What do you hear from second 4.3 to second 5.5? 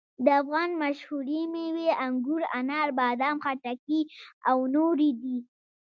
او نورې دي.